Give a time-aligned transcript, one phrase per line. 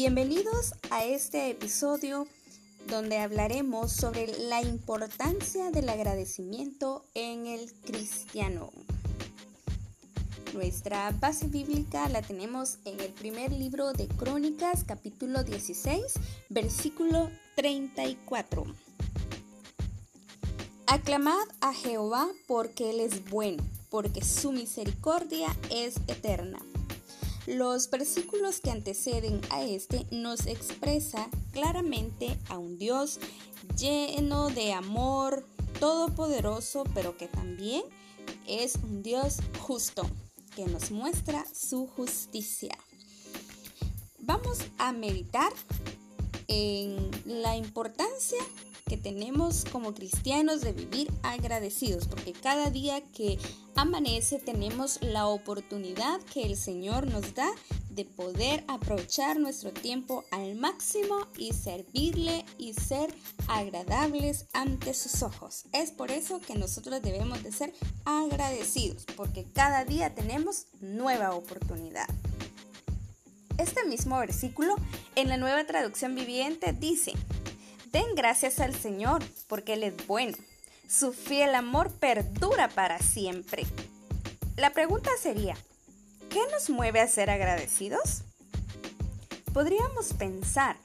[0.00, 2.28] Bienvenidos a este episodio
[2.86, 8.70] donde hablaremos sobre la importancia del agradecimiento en el cristiano.
[10.54, 16.04] Nuestra base bíblica la tenemos en el primer libro de Crónicas, capítulo 16,
[16.48, 18.66] versículo 34.
[20.86, 26.60] Aclamad a Jehová porque Él es bueno, porque su misericordia es eterna.
[27.48, 33.20] Los versículos que anteceden a este nos expresa claramente a un Dios
[33.78, 35.46] lleno de amor,
[35.80, 37.84] todopoderoso, pero que también
[38.46, 40.02] es un Dios justo,
[40.54, 42.76] que nos muestra su justicia.
[44.18, 45.50] Vamos a meditar
[46.48, 48.38] en la importancia
[48.84, 53.38] que tenemos como cristianos de vivir agradecidos, porque cada día que
[53.78, 57.48] amanece tenemos la oportunidad que el Señor nos da
[57.90, 63.14] de poder aprovechar nuestro tiempo al máximo y servirle y ser
[63.46, 65.66] agradables ante sus ojos.
[65.72, 67.72] Es por eso que nosotros debemos de ser
[68.04, 72.08] agradecidos, porque cada día tenemos nueva oportunidad.
[73.58, 74.74] Este mismo versículo
[75.14, 77.12] en la nueva traducción viviente dice,
[77.92, 80.36] Den gracias al Señor, porque Él es bueno.
[80.88, 83.66] Su fiel amor perdura para siempre.
[84.56, 85.54] La pregunta sería,
[86.30, 88.22] ¿qué nos mueve a ser agradecidos?
[89.52, 90.78] Podríamos pensar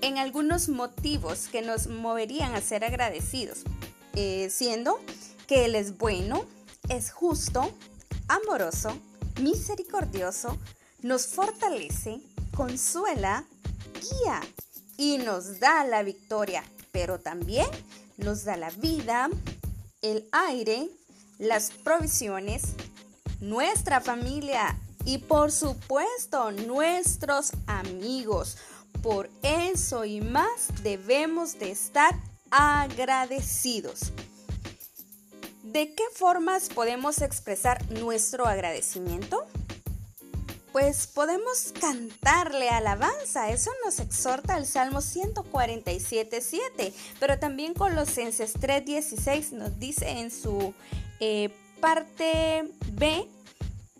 [0.00, 3.62] en algunos motivos que nos moverían a ser agradecidos,
[4.14, 4.98] eh, siendo
[5.46, 6.46] que Él es bueno,
[6.88, 7.72] es justo,
[8.26, 8.98] amoroso,
[9.40, 10.58] misericordioso,
[11.00, 12.20] nos fortalece,
[12.56, 13.44] consuela,
[14.00, 14.40] guía
[14.96, 17.66] y nos da la victoria, pero también
[18.16, 19.28] nos da la vida,
[20.02, 20.88] el aire,
[21.38, 22.74] las provisiones,
[23.40, 28.56] nuestra familia y por supuesto nuestros amigos.
[29.02, 32.14] Por eso y más debemos de estar
[32.50, 34.12] agradecidos.
[35.62, 39.43] ¿De qué formas podemos expresar nuestro agradecimiento?
[40.74, 43.48] Pues podemos cantarle alabanza.
[43.50, 46.92] Eso nos exhorta el Salmo 147.7.
[47.20, 50.74] Pero también Colosenses 3.16 nos dice en su
[51.20, 53.28] eh, parte B,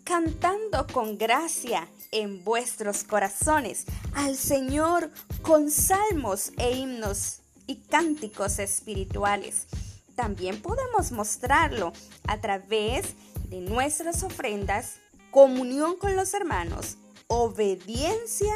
[0.03, 5.09] cantando con gracia en vuestros corazones al Señor
[5.43, 7.37] con salmos e himnos
[7.67, 9.67] y cánticos espirituales.
[10.15, 11.93] También podemos mostrarlo
[12.27, 13.05] a través
[13.47, 14.95] de nuestras ofrendas
[15.35, 16.95] comunión con los hermanos,
[17.27, 18.55] obediencia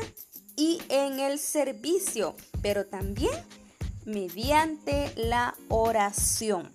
[0.55, 3.33] y en el servicio, pero también
[4.05, 6.71] mediante la oración.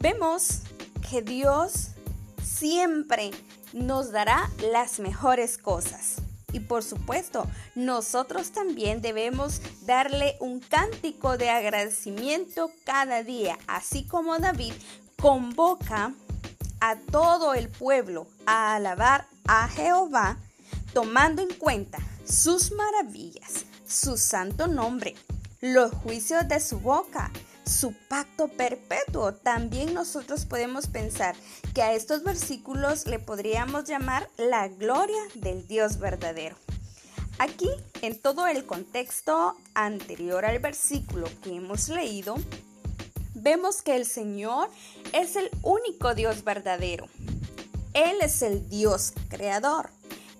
[0.00, 0.62] Vemos
[1.08, 1.90] que Dios
[2.42, 3.30] siempre
[3.72, 6.16] nos dará las mejores cosas.
[6.52, 14.36] Y por supuesto, nosotros también debemos darle un cántico de agradecimiento cada día, así como
[14.40, 14.72] David
[15.16, 16.12] convoca
[16.84, 20.36] a todo el pueblo a alabar a Jehová,
[20.92, 21.96] tomando en cuenta
[22.26, 25.14] sus maravillas, su santo nombre,
[25.62, 27.32] los juicios de su boca,
[27.64, 29.32] su pacto perpetuo.
[29.32, 31.34] También nosotros podemos pensar
[31.72, 36.56] que a estos versículos le podríamos llamar la gloria del Dios verdadero.
[37.38, 37.70] Aquí,
[38.02, 42.36] en todo el contexto anterior al versículo que hemos leído,
[43.44, 44.70] vemos que el Señor
[45.12, 47.06] es el único Dios verdadero.
[47.92, 49.90] Él es el Dios creador.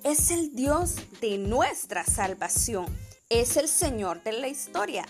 [0.03, 2.87] Es el Dios de nuestra salvación.
[3.29, 5.05] Es el Señor de la historia.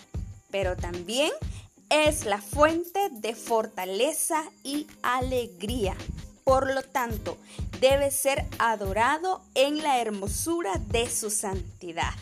[0.51, 1.31] Pero también
[1.89, 5.95] es la fuente de fortaleza y alegría.
[6.43, 7.37] Por lo tanto,
[7.79, 12.13] debe ser adorado en la hermosura de su santidad.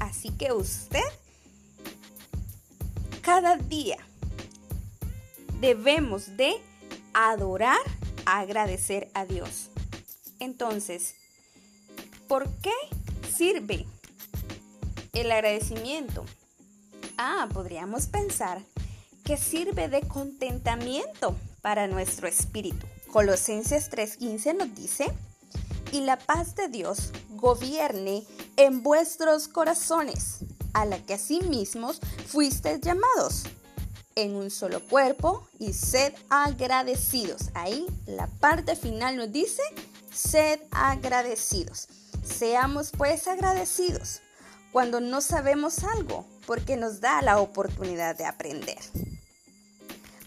[0.00, 1.04] Así que usted
[3.20, 3.98] cada día
[5.60, 6.54] debemos de
[7.14, 7.80] adorar,
[8.24, 9.70] agradecer a Dios.
[10.38, 11.14] Entonces,
[12.28, 12.72] ¿por qué
[13.34, 13.86] sirve
[15.12, 16.24] el agradecimiento?
[17.16, 18.62] Ah, podríamos pensar
[19.24, 22.86] que sirve de contentamiento para nuestro espíritu.
[23.12, 25.06] Colosenses 3:15 nos dice,
[25.92, 28.24] y la paz de Dios gobierne
[28.56, 30.38] en vuestros corazones,
[30.74, 33.44] a la que asimismos fuisteis llamados
[34.16, 37.50] en un solo cuerpo y sed agradecidos.
[37.54, 39.62] Ahí la parte final nos dice,
[40.12, 41.88] sed agradecidos.
[42.24, 44.22] Seamos pues agradecidos
[44.72, 48.78] cuando no sabemos algo, porque nos da la oportunidad de aprender.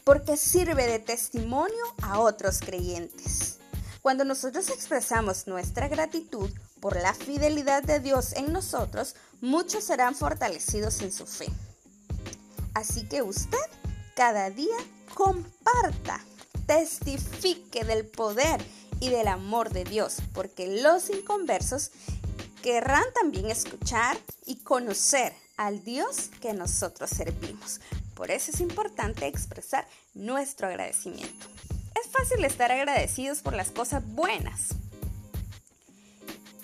[0.04, 3.58] Porque sirve de testimonio a otros creyentes.
[4.02, 6.50] Cuando nosotros expresamos nuestra gratitud,
[6.80, 11.48] Por la fidelidad de Dios en nosotros, muchos serán fortalecidos en su fe.
[12.74, 13.58] Así que usted
[14.16, 14.76] cada día
[15.14, 16.24] comparta,
[16.66, 18.62] testifique del poder
[19.00, 21.92] y del amor de Dios, porque los inconversos
[22.62, 27.80] querrán también escuchar y conocer al Dios que nosotros servimos.
[28.14, 31.48] Por eso es importante expresar nuestro agradecimiento.
[32.00, 34.70] Es fácil estar agradecidos por las cosas buenas.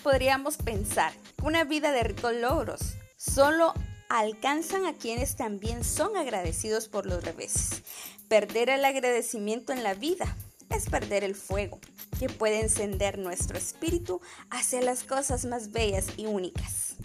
[0.04, 3.74] Podríamos pensar que una vida de ricos logros solo
[4.10, 7.84] alcanzan a quienes también son agradecidos por los reveses.
[8.28, 10.36] Perder el agradecimiento en la vida
[10.70, 11.80] es perder el fuego
[12.20, 16.96] que puede encender nuestro espíritu hacia las cosas más bellas y únicas.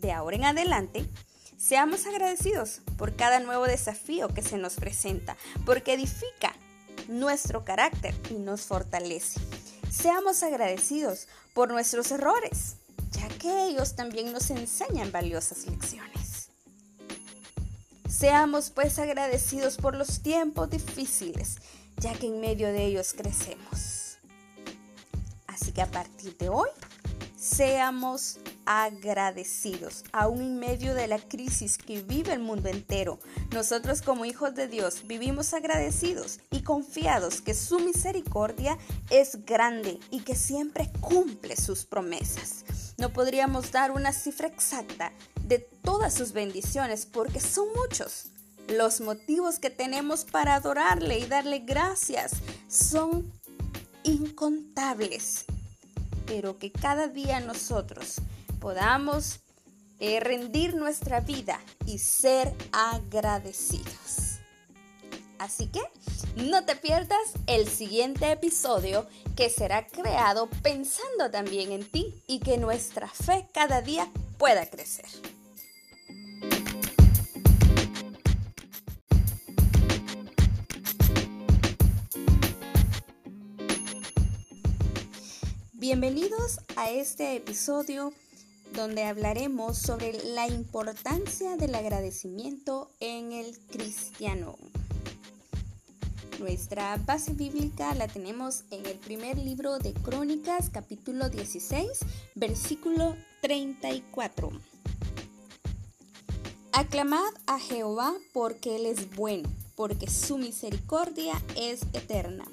[0.00, 1.04] De ahora en adelante,
[1.56, 5.36] seamos agradecidos por cada nuevo desafío que se nos presenta,
[5.66, 6.54] porque edifica
[7.08, 9.40] nuestro carácter y nos fortalece.
[9.90, 12.76] Seamos agradecidos por nuestros errores,
[13.40, 16.50] que ellos también nos enseñan valiosas lecciones.
[18.06, 21.56] Seamos pues agradecidos por los tiempos difíciles,
[21.96, 24.18] ya que en medio de ellos crecemos.
[25.46, 26.68] Así que a partir de hoy,
[27.36, 33.18] seamos agradecidos, aún en medio de la crisis que vive el mundo entero.
[33.52, 38.76] Nosotros como hijos de Dios vivimos agradecidos y confiados que su misericordia
[39.08, 42.64] es grande y que siempre cumple sus promesas.
[43.00, 45.10] No podríamos dar una cifra exacta
[45.46, 48.26] de todas sus bendiciones porque son muchos.
[48.68, 52.32] Los motivos que tenemos para adorarle y darle gracias
[52.68, 53.32] son
[54.02, 55.46] incontables,
[56.26, 58.16] pero que cada día nosotros
[58.60, 59.40] podamos
[59.98, 64.40] eh, rendir nuestra vida y ser agradecidos.
[65.38, 65.80] Así que
[66.36, 69.06] no te pierdas el siguiente episodio
[69.36, 75.06] que será creado pensando también en ti y que nuestra fe cada día pueda crecer.
[85.72, 88.12] Bienvenidos a este episodio
[88.74, 94.56] donde hablaremos sobre la importancia del agradecimiento en el cristiano.
[96.40, 101.86] Nuestra base bíblica la tenemos en el primer libro de Crónicas, capítulo 16,
[102.34, 104.50] versículo 34.
[106.72, 112.46] Aclamad a Jehová porque Él es bueno, porque su misericordia es eterna.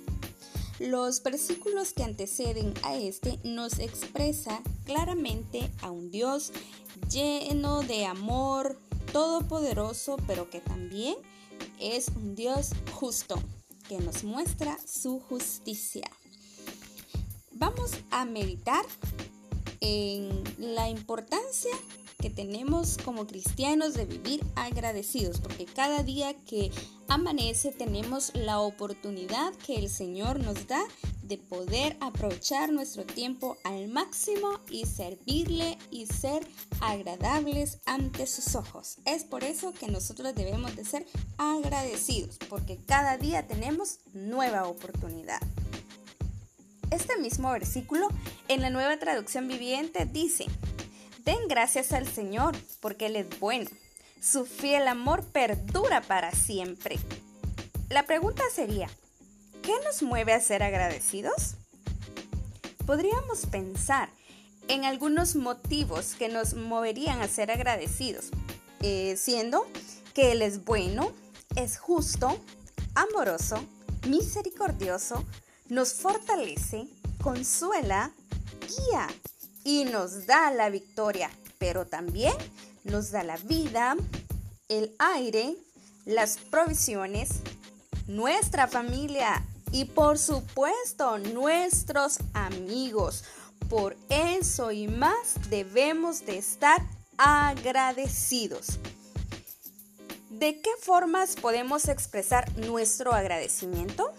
[0.80, 6.51] Los versículos que anteceden a este nos expresa claramente a un Dios
[7.10, 8.78] lleno de amor,
[9.13, 11.16] todopoderoso, pero que también
[11.80, 13.42] es un Dios justo,
[13.88, 16.10] que nos muestra su justicia.
[17.51, 18.86] Vamos a meditar
[19.80, 21.72] en la importancia
[22.18, 26.72] que tenemos como cristianos de vivir agradecidos, porque cada día que
[27.08, 30.84] amanece tenemos la oportunidad que el Señor nos da
[31.22, 36.48] de poder aprovechar nuestro tiempo al máximo y servirle y ser
[36.81, 38.98] agradables ante sus ojos.
[39.06, 41.06] Es por eso que nosotros debemos de ser
[41.38, 45.42] agradecidos, porque cada día tenemos nueva oportunidad.
[46.90, 48.07] Este mismo versículo
[48.47, 50.45] en la nueva traducción viviente dice,
[51.28, 53.69] Den gracias al Señor, porque Él es bueno.
[54.22, 56.98] Su fiel amor perdura para siempre.
[57.90, 58.90] La pregunta sería,
[59.62, 61.56] ¿qué nos mueve a ser agradecidos?
[62.86, 64.10] Podríamos pensar
[64.69, 68.30] en algunos motivos que nos moverían a ser agradecidos,
[68.81, 69.68] eh, siendo
[70.14, 71.12] que Él es bueno,
[71.57, 72.40] es justo,
[72.96, 73.62] amoroso,
[74.07, 75.26] misericordioso,
[75.68, 76.88] nos fortalece,
[77.22, 78.14] consuela,
[78.62, 79.10] guía
[79.68, 82.33] y nos da la victoria, pero también
[82.86, 83.97] nos da la vida,
[84.69, 85.57] el aire,
[86.06, 87.42] las provisiones,
[88.07, 93.26] nuestra familia y por supuesto nuestros amigos.
[93.68, 96.81] Por eso y más debemos de estar
[97.18, 98.80] agradecidos.
[100.30, 104.14] ¿De qué formas podemos expresar nuestro agradecimiento?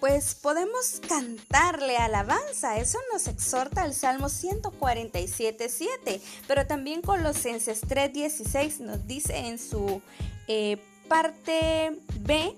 [0.00, 2.78] Pues podemos cantarle alabanza.
[2.78, 10.02] Eso nos exhorta el Salmo 147.7, pero también Colosenses 3.16 nos dice en su
[10.46, 10.78] eh,
[11.08, 12.54] parte B,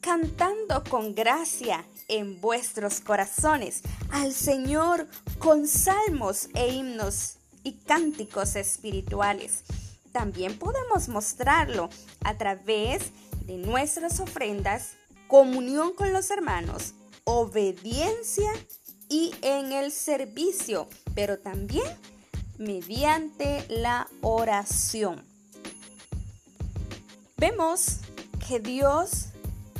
[0.00, 5.06] cantando con gracia en vuestros corazones al Señor
[5.38, 9.64] con salmos e himnos y cánticos espirituales.
[10.12, 11.90] También podemos mostrarlo
[12.24, 13.10] a través
[13.46, 14.97] de nuestras ofrendas
[15.28, 16.94] comunión con los hermanos,
[17.24, 18.50] obediencia
[19.08, 21.86] y en el servicio, pero también
[22.58, 25.24] mediante la oración.
[27.36, 27.98] Vemos
[28.48, 29.26] que Dios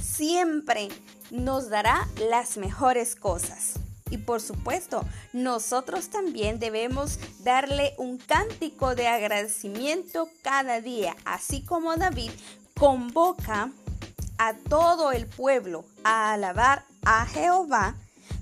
[0.00, 0.88] siempre
[1.30, 3.74] nos dará las mejores cosas.
[4.10, 11.96] Y por supuesto, nosotros también debemos darle un cántico de agradecimiento cada día, así como
[11.96, 12.30] David
[12.78, 13.70] convoca
[14.38, 17.96] a todo el pueblo a alabar a Jehová,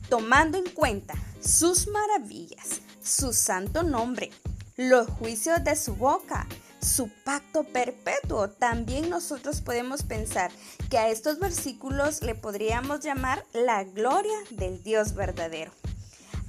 [0.08, 4.30] tomando en cuenta sus maravillas, su santo nombre,
[4.76, 6.46] los juicios de su boca,
[6.80, 8.48] su pacto perpetuo.
[8.50, 10.50] También nosotros podemos pensar
[10.90, 15.72] que a estos versículos le podríamos llamar la gloria del Dios verdadero.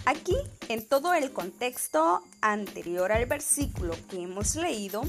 [0.05, 0.37] Aquí,
[0.69, 5.03] en todo el contexto anterior al versículo que hemos leído,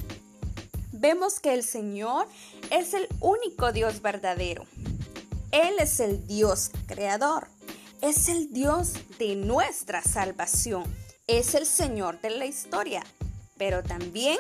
[0.99, 2.27] vemos que el Señor
[2.71, 4.67] es el único Dios verdadero.
[5.51, 7.49] Él es el Dios creador.
[8.01, 10.85] Es el Dios de nuestra salvación.
[11.27, 13.05] Es el Señor de la historia.
[13.57, 14.39] Pero también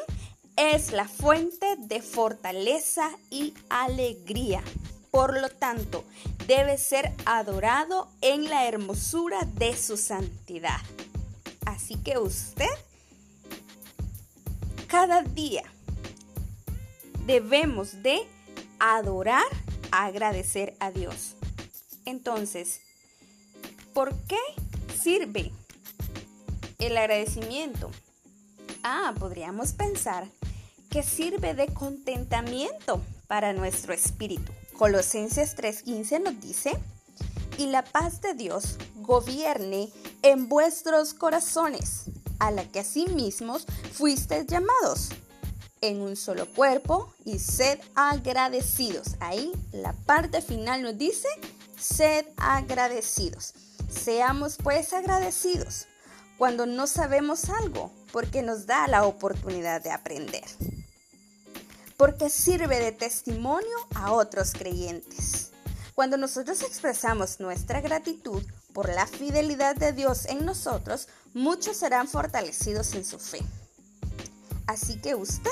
[0.56, 4.62] es la fuente de fortaleza y alegría.
[5.10, 6.04] Por lo tanto,
[6.46, 10.80] debe ser adorado en la hermosura de su santidad.
[11.64, 12.66] Así que usted,
[14.86, 15.64] cada día,
[17.28, 18.26] debemos de
[18.80, 19.44] adorar,
[19.90, 21.36] agradecer a Dios.
[22.06, 22.80] Entonces,
[23.92, 24.38] ¿por qué
[24.98, 25.52] sirve
[26.78, 27.90] el agradecimiento?
[28.82, 30.26] Ah, podríamos pensar
[30.88, 34.50] que sirve de contentamiento para nuestro espíritu.
[34.78, 36.72] Colosenses 3:15 nos dice,
[37.58, 39.90] y la paz de Dios gobierne
[40.22, 42.04] en vuestros corazones,
[42.38, 43.58] a la que asimismo
[43.92, 45.10] fuisteis llamados
[45.80, 49.16] en un solo cuerpo y sed agradecidos.
[49.20, 51.28] Ahí la parte final nos dice,
[51.78, 53.54] sed agradecidos.
[53.90, 55.86] Seamos pues agradecidos
[56.38, 60.44] cuando no sabemos algo, porque nos da la oportunidad de aprender.
[61.96, 65.50] Porque sirve de testimonio a otros creyentes.
[65.96, 68.42] Cuando nosotros expresamos nuestra gratitud
[68.72, 73.40] por la fidelidad de Dios en nosotros, muchos serán fortalecidos en su fe.
[74.68, 75.50] Así que usted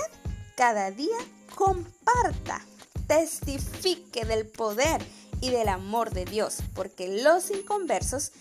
[0.56, 1.16] cada día
[1.54, 2.60] comparta,
[3.08, 5.04] testifique del poder
[5.40, 8.32] y del amor de Dios, porque los inconversos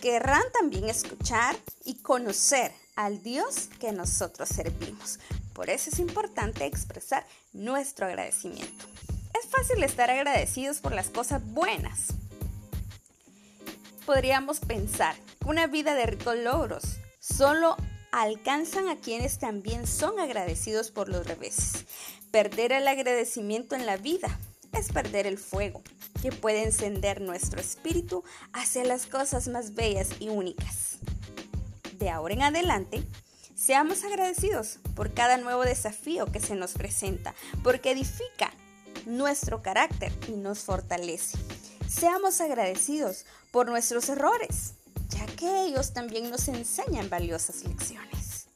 [0.00, 5.18] querrán también escuchar y conocer al Dios que nosotros servimos.
[5.52, 8.86] Por eso es importante expresar nuestro agradecimiento.
[9.36, 12.14] Es fácil estar agradecidos por las cosas buenas.
[14.06, 17.76] Podríamos pensar que una vida de ricos logros solo
[18.22, 21.84] alcanzan a quienes también son agradecidos por los reveses.
[22.30, 24.38] Perder el agradecimiento en la vida
[24.72, 25.82] es perder el fuego
[26.22, 30.98] que puede encender nuestro espíritu hacia las cosas más bellas y únicas.
[31.98, 33.02] De ahora en adelante,
[33.56, 38.52] seamos agradecidos por cada nuevo desafío que se nos presenta, porque edifica
[39.06, 41.36] nuestro carácter y nos fortalece.
[41.88, 44.74] Seamos agradecidos por nuestros errores,
[45.14, 48.46] ya que ellos también nos enseñan valiosas lecciones.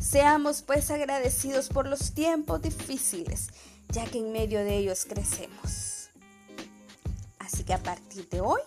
[0.00, 3.48] Seamos pues agradecidos por los tiempos difíciles,
[3.88, 6.10] ya que en medio de ellos crecemos.
[7.38, 8.60] Así que a partir de hoy,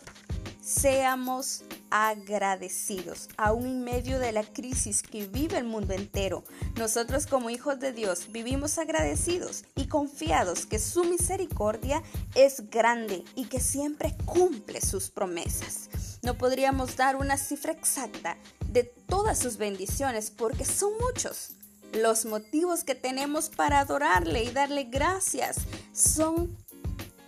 [0.62, 6.43] seamos agradecidos, aún en medio de la crisis que vive el mundo entero.
[6.77, 12.01] Nosotros como hijos de Dios vivimos agradecidos y confiados que su misericordia
[12.33, 15.89] es grande y que siempre cumple sus promesas.
[16.21, 18.37] No podríamos dar una cifra exacta
[18.67, 21.51] de todas sus bendiciones porque son muchos.
[21.93, 25.57] Los motivos que tenemos para adorarle y darle gracias
[25.93, 26.55] son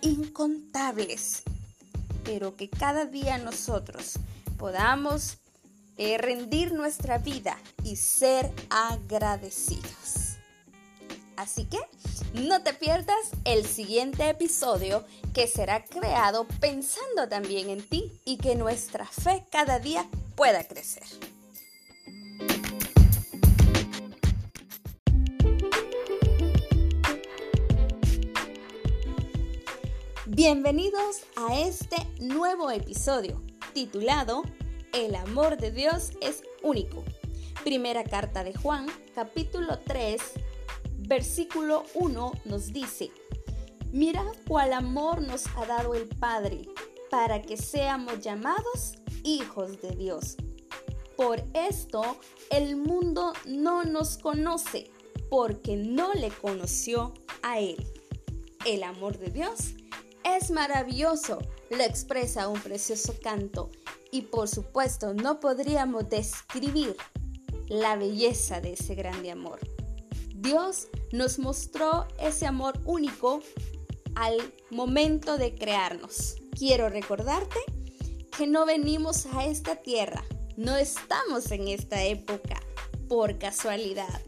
[0.00, 1.42] incontables,
[2.24, 4.14] pero que cada día nosotros
[4.58, 5.38] podamos
[5.96, 10.23] eh, rendir nuestra vida y ser agradecidos.
[11.36, 11.78] Así que
[12.34, 18.54] no te pierdas el siguiente episodio que será creado pensando también en ti y que
[18.54, 21.02] nuestra fe cada día pueda crecer.
[30.26, 34.42] Bienvenidos a este nuevo episodio titulado
[34.92, 37.04] El amor de Dios es único.
[37.62, 40.20] Primera carta de Juan, capítulo 3,
[41.06, 43.10] versículo 1 nos dice,
[43.92, 46.62] Mirad cuál amor nos ha dado el Padre
[47.10, 50.36] para que seamos llamados hijos de Dios.
[51.16, 52.16] Por esto
[52.50, 54.90] el mundo no nos conoce,
[55.30, 57.86] porque no le conoció a Él.
[58.66, 59.74] El amor de Dios
[60.24, 61.38] es maravilloso,
[61.70, 63.70] lo expresa un precioso canto
[64.10, 66.96] Y por supuesto, no podríamos describir
[67.68, 69.60] la belleza de ese grande amor.
[70.34, 73.40] Dios nos mostró ese amor único
[74.16, 74.36] al
[74.70, 76.36] momento de crearnos.
[76.58, 77.58] Quiero recordarte
[78.36, 80.24] que no venimos a esta tierra,
[80.56, 82.60] no estamos en esta época
[83.08, 84.22] por casualidad,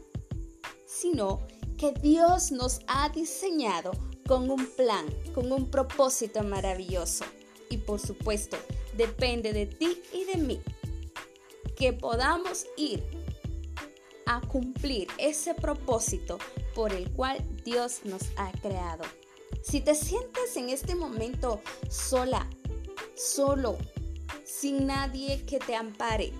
[0.85, 1.45] sino
[1.77, 3.91] que Dios nos ha diseñado
[4.25, 7.25] con un plan, con un propósito maravilloso.
[7.69, 8.57] Y por supuesto,
[8.95, 10.61] depende de ti y de mí
[11.75, 13.03] que podamos ir
[14.27, 16.37] a cumplir ese propósito
[16.75, 19.03] por el cual Dios nos ha creado.
[19.63, 22.47] Si te sientes en este momento sola,
[23.15, 23.77] solo,
[24.45, 26.33] sin nadie que te ampare,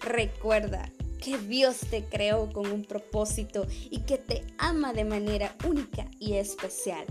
[0.00, 0.90] recuerda
[1.22, 6.34] que Dios te creó con un propósito y que te ama de manera única y
[6.34, 7.06] especial.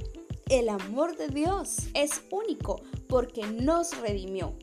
[0.49, 4.55] El amor de Dios es único porque nos redimió.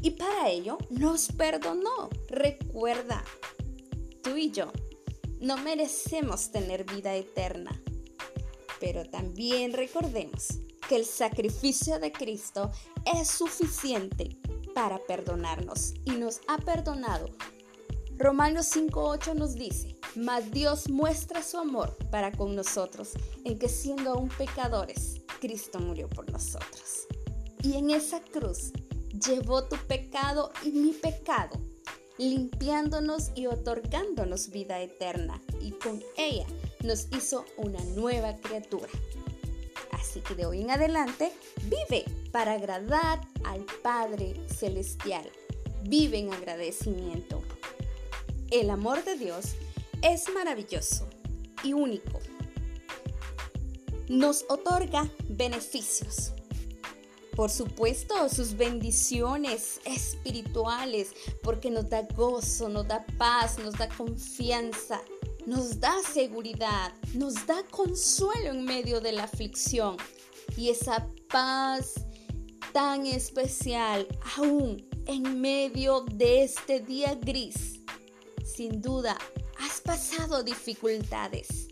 [0.00, 2.08] Y para ello nos perdonó.
[2.28, 3.24] Recuerda,
[4.22, 4.72] tú y yo
[5.40, 7.80] no merecemos tener vida eterna.
[8.78, 12.70] Pero también recordemos que el sacrificio de Cristo
[13.04, 14.36] es suficiente
[14.74, 17.28] para perdonarnos y nos ha perdonado
[18.20, 23.12] Romanos 5.8 nos dice, mas Dios muestra su amor para con nosotros,
[23.46, 27.06] en que siendo aún pecadores, Cristo murió por nosotros.
[27.62, 28.72] Y en esa cruz
[29.26, 31.58] llevó tu pecado y mi pecado,
[32.20, 36.46] limpiándonos y otorgándonos vida eterna, y con ella
[36.84, 38.88] nos hizo una nueva criatura.
[39.90, 41.32] Así que de hoy en adelante,
[41.64, 45.30] vive para agradar al Padre Celestial.
[45.84, 47.40] Vive en agradecimiento.
[48.50, 49.54] El amor de Dios
[50.02, 51.08] es maravilloso
[51.64, 52.20] y único.
[54.08, 56.34] Nos otorga beneficios.
[57.40, 65.00] Por supuesto, sus bendiciones espirituales, porque nos da gozo, nos da paz, nos da confianza,
[65.46, 69.96] nos da seguridad, nos da consuelo en medio de la aflicción.
[70.54, 72.04] Y esa paz
[72.74, 77.80] tan especial aún en medio de este día gris
[78.44, 79.16] sin duda,
[79.58, 81.68] has pasado dificultades,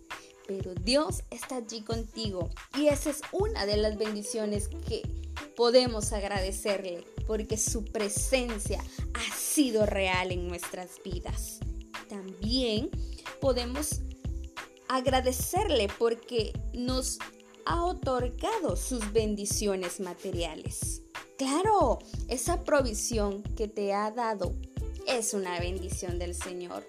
[0.46, 5.27] pero Dios está allí contigo y esa es una de las bendiciones que
[5.58, 8.80] podemos agradecerle porque su presencia
[9.14, 11.58] ha sido real en nuestras vidas.
[12.08, 12.90] También
[13.40, 14.02] podemos
[14.86, 17.18] agradecerle porque nos
[17.66, 21.02] ha otorgado sus bendiciones materiales.
[21.36, 24.54] Claro, esa provisión que te ha dado
[25.08, 26.86] es una bendición del Señor.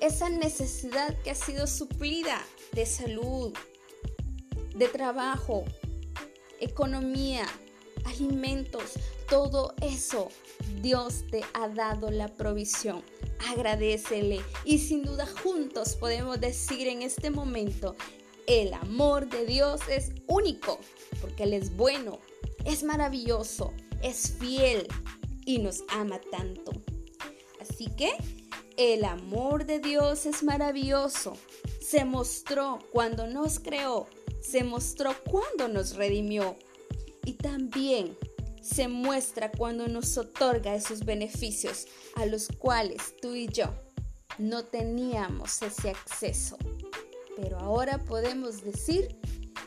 [0.00, 3.54] Esa necesidad que ha sido suplida de salud,
[4.74, 5.64] de trabajo,
[6.60, 7.46] economía,
[8.04, 8.92] alimentos,
[9.28, 10.28] todo eso,
[10.82, 13.02] Dios te ha dado la provisión.
[13.48, 17.96] Agradecele y sin duda juntos podemos decir en este momento,
[18.46, 20.78] el amor de Dios es único,
[21.20, 22.20] porque Él es bueno,
[22.64, 24.86] es maravilloso, es fiel,
[25.46, 26.72] y nos ama tanto.
[27.60, 28.12] Así que
[28.76, 31.34] el amor de Dios es maravilloso.
[31.80, 34.08] Se mostró cuando nos creó,
[34.46, 36.56] se mostró cuando nos redimió
[37.24, 38.16] y también
[38.60, 43.74] se muestra cuando nos otorga esos beneficios a los cuales tú y yo
[44.38, 46.58] no teníamos ese acceso.
[47.36, 49.18] Pero ahora podemos decir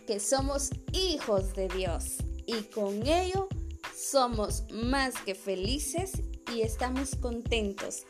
[0.07, 3.47] que somos hijos de Dios y con ello
[3.95, 6.13] somos más que felices
[6.53, 8.05] y estamos contentos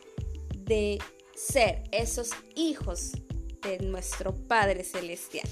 [0.56, 1.00] de
[1.36, 3.14] ser esos hijos
[3.62, 5.50] de nuestro Padre Celestial.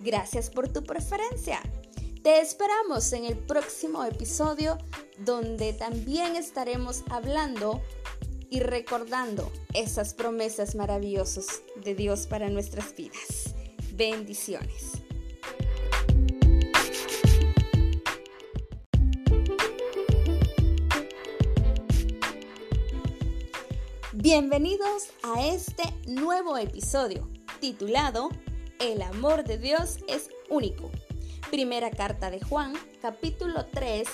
[0.00, 1.60] Gracias por tu preferencia.
[2.22, 4.78] Te esperamos en el próximo episodio
[5.18, 7.82] donde también estaremos hablando
[8.48, 13.54] y recordando esas promesas maravillosas de Dios para nuestras vidas.
[13.92, 14.92] Bendiciones.
[24.12, 28.30] Bienvenidos a este nuevo episodio titulado
[28.80, 30.90] El amor de Dios es único.
[31.50, 34.08] Primera carta de Juan, capítulo 3,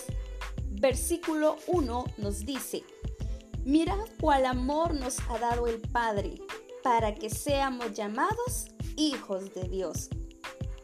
[0.73, 2.83] versículo 1 nos dice,
[3.65, 6.35] Mirad cuál amor nos ha dado el Padre
[6.83, 10.09] para que seamos llamados hijos de Dios.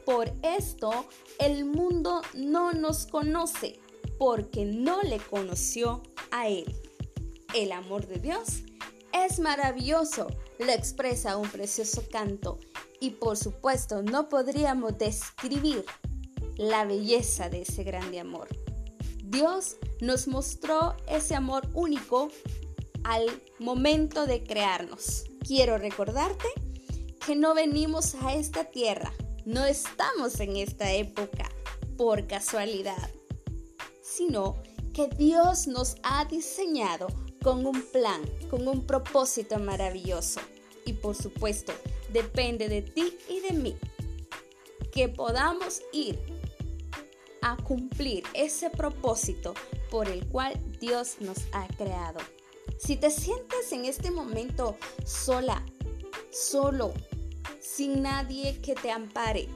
[0.06, 1.08] Por esto
[1.40, 3.80] el mundo no nos conoce,
[4.16, 6.72] porque no le conoció a Él.
[7.52, 8.62] El amor de Dios
[9.12, 10.28] es maravilloso,
[10.60, 12.60] lo expresa un precioso canto
[13.02, 15.84] y por supuesto no podríamos describir
[16.56, 18.46] la belleza de ese grande amor.
[19.24, 22.28] Dios nos mostró ese amor único
[23.02, 23.26] al
[23.58, 25.24] momento de crearnos.
[25.44, 26.46] Quiero recordarte
[27.26, 29.12] que no venimos a esta tierra,
[29.44, 31.50] no estamos en esta época
[31.96, 33.10] por casualidad,
[34.00, 34.62] sino
[34.94, 37.08] que Dios nos ha diseñado
[37.42, 40.40] con un plan, con un propósito maravilloso.
[40.84, 41.72] Y por supuesto,
[42.12, 43.76] depende de ti y de mí
[44.92, 46.18] que podamos ir
[47.40, 49.54] a cumplir ese propósito
[49.90, 52.20] por el cual Dios nos ha creado.
[52.78, 55.64] Si te sientes en este momento sola,
[56.30, 56.92] solo,
[57.60, 59.48] sin nadie que te ampare,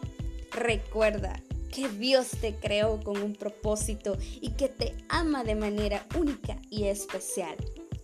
[0.51, 1.41] recuerda
[1.73, 6.85] que Dios te creó con un propósito y que te ama de manera única y
[6.85, 7.57] especial.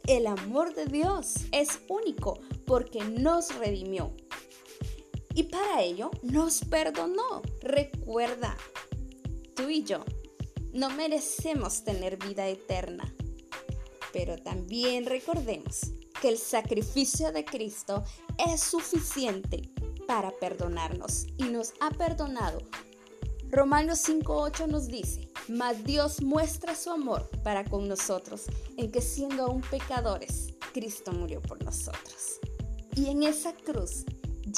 [0.07, 4.13] El amor de Dios es único porque nos redimió.
[5.35, 7.43] Y para ello nos perdonó.
[7.61, 8.57] Recuerda,
[9.55, 10.05] tú y yo
[10.73, 13.13] no merecemos tener vida eterna.
[14.13, 18.05] Pero también recordemos que el sacrificio de Cristo
[18.39, 19.71] es suficiente
[20.07, 22.61] para perdonarnos y nos ha perdonado
[23.53, 28.47] Romanos 5.8 nos dice, mas Dios muestra su amor para con nosotros,
[28.79, 32.41] en que siendo aún pecadores, Cristo murió por nosotros.
[32.97, 34.07] Y en esa cruz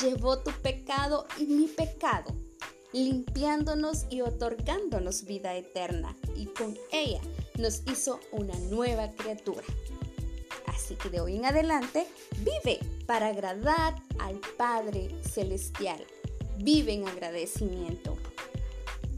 [0.01, 2.35] llevó tu pecado y mi pecado,
[2.93, 7.21] limpiándonos y otorgándonos vida eterna, y con ella
[7.59, 9.65] nos hizo una nueva criatura.
[10.67, 12.07] Así que de hoy en adelante,
[12.39, 16.05] vive para agradar al Padre Celestial.
[16.59, 18.17] Vive en agradecimiento.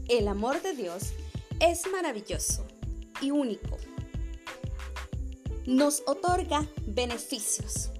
[0.07, 1.13] El amor de Dios
[1.59, 2.65] es maravilloso
[3.21, 3.77] y único.
[5.65, 7.91] Nos otorga beneficios.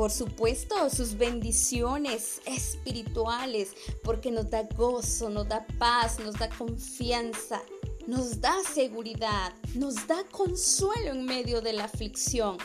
[0.00, 7.60] Por supuesto, sus bendiciones espirituales, porque nos da gozo, nos da paz, nos da confianza,
[8.06, 12.56] nos da seguridad, nos da consuelo en medio de la aflicción.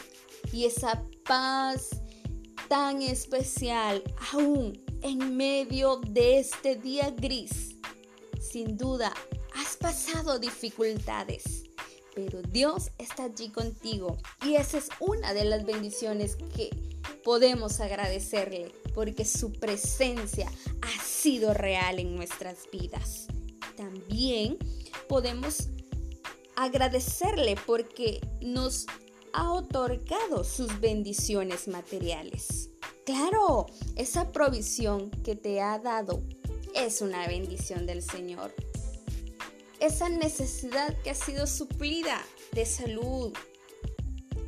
[0.54, 1.90] Y esa paz
[2.70, 7.76] tan especial aún en medio de este día gris
[8.40, 9.14] sin duda,
[9.56, 11.66] has pasado dificultades,
[12.16, 16.95] pero Dios está allí contigo y esa es una de las bendiciones que
[17.26, 20.48] podemos agradecerle porque su presencia
[20.82, 23.26] ha sido real en nuestras vidas.
[23.76, 24.60] También
[25.10, 25.70] podemos
[26.56, 28.86] agradecerle porque nos
[29.34, 32.70] ha otorgado sus bendiciones materiales.
[33.08, 36.22] Claro, esa provisión que te ha dado
[36.76, 38.54] es una bendición del Señor.
[39.80, 43.34] Esa necesidad que ha sido suplida de salud,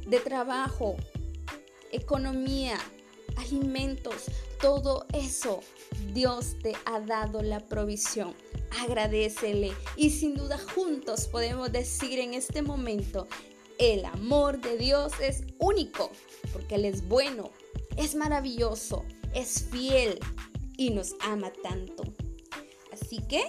[0.06, 0.96] de trabajo,
[1.92, 2.78] economía,
[3.38, 4.26] alimentos,
[4.62, 5.62] todo eso,
[6.14, 8.34] Dios te ha dado la provisión.
[8.82, 13.28] Agradecele y sin duda juntos podemos decir en este momento,
[13.80, 16.12] el amor de Dios es único,
[16.52, 17.52] porque Él es bueno,
[17.96, 20.20] es maravilloso, es fiel,
[20.78, 22.04] y nos ama tanto.
[22.94, 23.44] Así que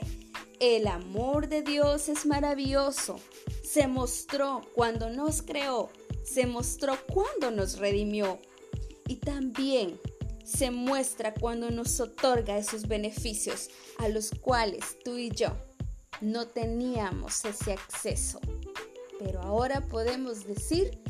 [0.59, 3.21] el amor de Dios es maravilloso.
[3.63, 5.91] Se mostró cuando nos creó,
[6.29, 8.41] se mostró cuando nos redimió
[9.07, 9.99] y también
[10.45, 15.57] se muestra cuando nos otorga esos beneficios a los cuales tú y yo
[16.21, 18.41] no teníamos ese acceso.
[19.19, 21.03] Pero ahora podemos decir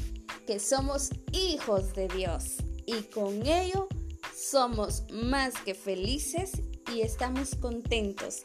[0.47, 3.89] que somos hijos de Dios y con ello
[4.35, 6.53] somos más que felices
[6.95, 8.45] y estamos contentos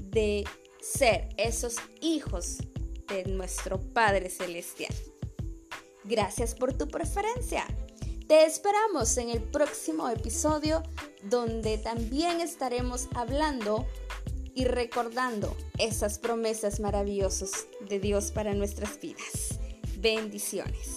[0.00, 0.44] de
[0.80, 2.58] ser esos hijos
[3.08, 4.94] de nuestro Padre Celestial.
[6.04, 7.66] Gracias por tu preferencia.
[8.28, 10.82] Te esperamos en el próximo episodio
[11.22, 13.86] donde también estaremos hablando
[14.54, 19.58] y recordando esas promesas maravillosas de Dios para nuestras vidas.
[19.98, 20.96] Bendiciones.